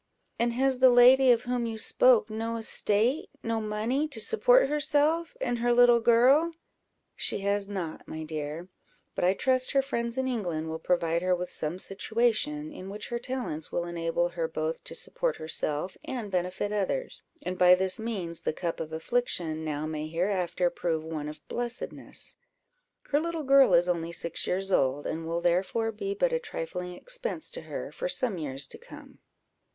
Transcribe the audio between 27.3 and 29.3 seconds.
to her for some years to come."